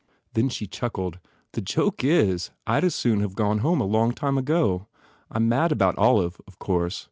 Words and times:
Then 0.33 0.49
she 0.49 0.65
chuckled, 0.65 1.19
"The 1.51 1.61
joke 1.61 2.03
is, 2.03 2.49
I 2.65 2.79
d 2.79 2.87
as 2.87 2.95
soon 2.95 3.19
have 3.19 3.35
gone 3.35 3.59
home 3.59 3.81
long 3.81 4.13
ago. 4.35 4.87
I 5.29 5.35
m 5.35 5.47
mad 5.47 5.71
about 5.71 5.95
Olive, 5.99 6.41
of 6.47 6.57
course. 6.57 6.99